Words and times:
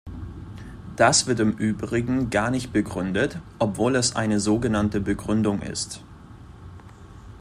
Das 0.95 1.27
wird 1.27 1.39
im 1.41 1.51
übrigen 1.51 2.31
gar 2.31 2.49
nicht 2.49 2.73
begründet, 2.73 3.37
obwohl 3.59 3.95
es 3.95 4.15
eine 4.15 4.39
sogenannte 4.39 4.99
Begründung 4.99 5.61
ist. 5.61 6.03